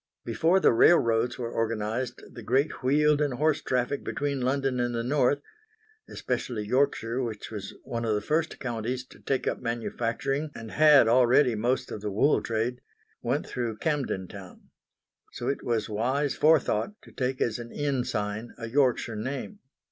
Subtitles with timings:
[0.25, 5.03] Before the railways were organised the great wheeled and horse traffic between London and the
[5.03, 5.41] North
[6.09, 11.07] especially Yorkshire which was one of the first Counties to take up manufacturing and had
[11.07, 12.81] already most of the wool trade
[13.21, 14.71] went through Camden Town.
[15.33, 19.59] So it was wise forethought to take as an inn sign a Yorkshire name.